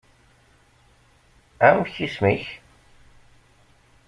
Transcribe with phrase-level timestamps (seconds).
[1.67, 2.45] Amek isem-k?